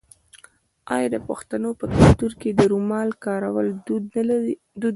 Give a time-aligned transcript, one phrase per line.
[0.95, 4.55] آیا د پښتنو په کلتور کې د رومال کارول دود نه دی؟